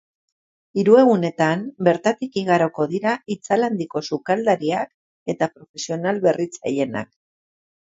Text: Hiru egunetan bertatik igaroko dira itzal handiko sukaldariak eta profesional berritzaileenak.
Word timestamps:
Hiru 0.83 0.95
egunetan 1.01 1.61
bertatik 1.89 2.41
igaroko 2.43 2.87
dira 2.95 3.13
itzal 3.37 3.69
handiko 3.71 4.05
sukaldariak 4.13 5.33
eta 5.37 5.55
profesional 5.57 6.29
berritzaileenak. 6.29 7.19